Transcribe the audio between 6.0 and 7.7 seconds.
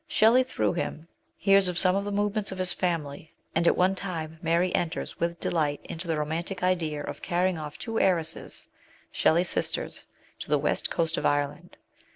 the romantic idea of carrying